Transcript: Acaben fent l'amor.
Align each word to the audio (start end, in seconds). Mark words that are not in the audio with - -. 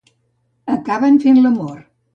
Acaben 0.77 1.21
fent 1.27 1.39
l'amor. 1.45 1.89